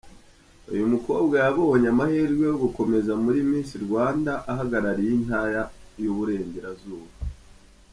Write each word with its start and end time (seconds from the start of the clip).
Uyu 0.73 0.85
mukobwa 0.93 1.35
yabonye 1.43 1.87
amahirwe 1.93 2.43
yo 2.51 2.55
gukomeza 2.63 3.11
muri 3.23 3.39
Miss 3.49 3.69
Rwanda 3.85 4.33
ahagarariye 4.51 5.11
intara 5.19 5.61
y'Uburengerazuba. 6.03 7.09